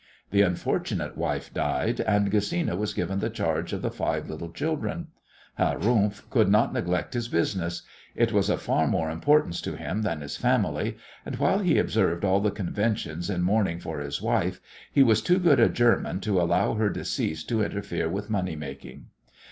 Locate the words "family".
10.37-10.97